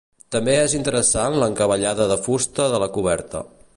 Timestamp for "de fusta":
2.13-2.67